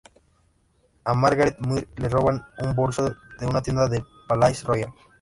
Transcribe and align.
A 1.03 1.13
Margaret 1.13 1.57
Muir 1.59 1.87
le 1.97 2.09
roban 2.09 2.43
un 2.57 2.73
bolso 2.73 3.07
de 3.39 3.45
una 3.45 3.61
tienda 3.61 3.87
del 3.87 4.03
Palais-Royal. 4.27 4.91